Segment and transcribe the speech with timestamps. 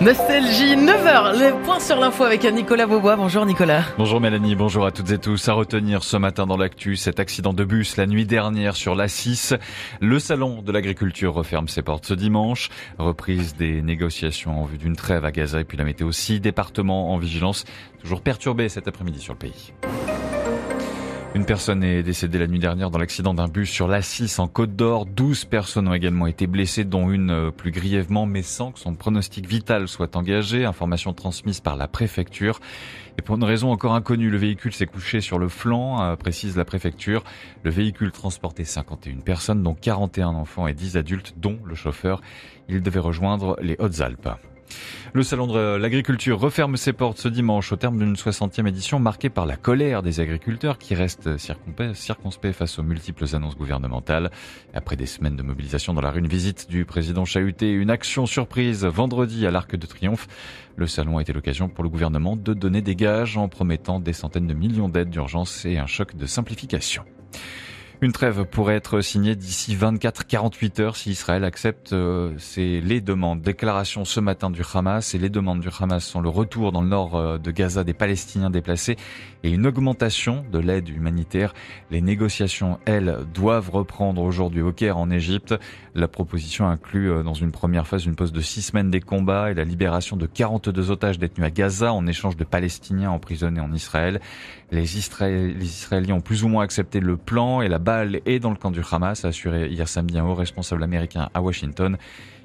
[0.00, 3.16] Nostalgie, 9h, le point sur l'info avec Nicolas Beaubois.
[3.16, 3.82] Bonjour Nicolas.
[3.98, 5.48] Bonjour Mélanie, bonjour à toutes et tous.
[5.48, 9.58] À retenir ce matin dans l'actu, cet accident de bus la nuit dernière sur l'A6.
[10.00, 12.70] Le salon de l'agriculture referme ses portes ce dimanche.
[12.98, 16.38] Reprise des négociations en vue d'une trêve à Gaza et puis la météo aussi.
[16.38, 17.64] Département en vigilance,
[18.00, 19.72] toujours perturbé cet après-midi sur le pays.
[21.34, 24.74] Une personne est décédée la nuit dernière dans l'accident d'un bus sur l'A6 en Côte
[24.74, 25.04] d'Or.
[25.04, 28.94] 12 personnes ont également été blessées, dont une euh, plus grièvement, mais sans que son
[28.94, 30.64] pronostic vital soit engagé.
[30.64, 32.60] Information transmise par la préfecture.
[33.18, 36.56] Et pour une raison encore inconnue, le véhicule s'est couché sur le flanc, euh, précise
[36.56, 37.22] la préfecture.
[37.62, 42.22] Le véhicule transportait 51 personnes, dont 41 enfants et 10 adultes, dont le chauffeur.
[42.70, 44.30] Il devait rejoindre les Hautes-Alpes.
[45.14, 49.30] Le salon de l'agriculture referme ses portes ce dimanche au terme d'une 60e édition marquée
[49.30, 54.30] par la colère des agriculteurs qui restent circonspects face aux multiples annonces gouvernementales.
[54.74, 58.26] Après des semaines de mobilisation dans la rue, une visite du président Chahuté, une action
[58.26, 60.28] surprise vendredi à l'Arc de Triomphe.
[60.76, 64.12] Le salon a été l'occasion pour le gouvernement de donner des gages en promettant des
[64.12, 67.04] centaines de millions d'aides d'urgence et un choc de simplification.
[68.00, 73.40] Une trêve pourrait être signée d'ici 24-48 heures si Israël accepte euh, les demandes.
[73.40, 76.86] Déclaration ce matin du Hamas et les demandes du Hamas sont le retour dans le
[76.86, 78.94] nord euh, de Gaza des Palestiniens déplacés
[79.42, 81.54] et une augmentation de l'aide humanitaire.
[81.90, 85.56] Les négociations, elles, doivent reprendre aujourd'hui au Caire en Égypte.
[85.96, 89.50] La proposition inclut euh, dans une première phase une pause de six semaines des combats
[89.50, 93.72] et la libération de 42 otages détenus à Gaza en échange de Palestiniens emprisonnés en
[93.72, 94.20] Israël.
[94.70, 98.56] Les, les Israéliens ont plus ou moins accepté le plan et la est dans le
[98.56, 101.96] camp du Hamas, a assuré hier samedi un haut responsable américain à Washington.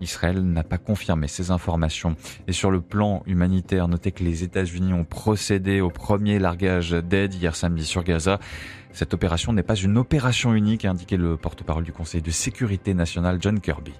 [0.00, 2.16] Israël n'a pas confirmé ces informations.
[2.46, 7.34] Et sur le plan humanitaire, notez que les États-Unis ont procédé au premier largage d'aide
[7.34, 8.38] hier samedi sur Gaza.
[8.92, 12.94] Cette opération n'est pas une opération unique, a indiqué le porte-parole du Conseil de sécurité
[12.94, 13.92] nationale John Kirby.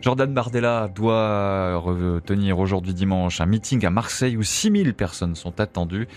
[0.00, 6.08] Jordan Bardella doit retenir aujourd'hui dimanche un meeting à Marseille où 6000 personnes sont attendues.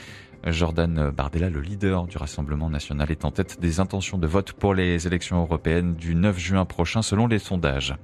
[0.51, 4.73] Jordan Bardella, le leader du Rassemblement national, est en tête des intentions de vote pour
[4.73, 7.95] les élections européennes du 9 juin prochain selon les sondages.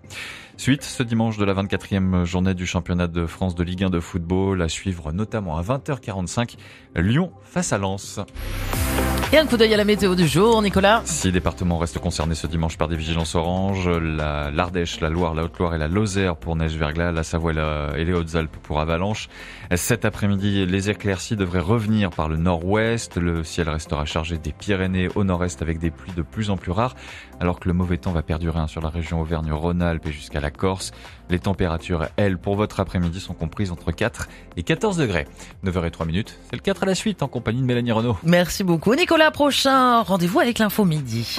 [0.57, 3.99] Suite ce dimanche de la 24e journée du championnat de France de Ligue 1 de
[3.99, 6.55] football, à suivre notamment à 20h45
[6.95, 8.19] Lyon face à Lens.
[9.33, 11.01] Et un coup d'œil à la météo du jour, Nicolas.
[11.05, 13.89] Six départements restent concernés ce dimanche par des vigilances oranges.
[13.89, 17.53] La l'Ardèche, la Loire, la Haute-Loire et la Lozère pour neige verglas, la Savoie
[17.97, 19.29] et, les Hautes-Alpes pour avalanche.
[19.75, 23.17] Cet après-midi, les éclaircies devraient revenir par le nord-ouest.
[23.17, 26.71] Le ciel restera chargé des Pyrénées au nord-est avec des pluies de plus en plus
[26.71, 26.95] rares,
[27.39, 30.51] alors que le mauvais temps va perdurer hein, sur la région Auvergne-Rhône-Alpes et jusqu'à la
[30.51, 30.91] Corse.
[31.31, 34.27] Les températures, elles, pour votre après-midi sont comprises entre 4
[34.57, 35.25] et 14 degrés.
[35.65, 38.17] 9h03 minutes, c'est le 4 à la suite en compagnie de Mélanie Renault.
[38.23, 38.93] Merci beaucoup
[39.31, 41.37] Prochain rendez-vous avec l'info midi.